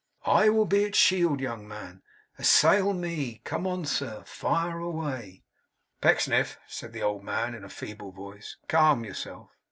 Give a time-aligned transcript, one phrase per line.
[0.25, 2.01] I will be its shield, young man.
[2.39, 3.39] Assail me.
[3.43, 4.23] Come on, sir.
[4.25, 5.43] Fire away!'
[6.01, 8.57] 'Pecksniff,' said the old man, in a feeble voice.
[8.67, 9.51] 'Calm yourself.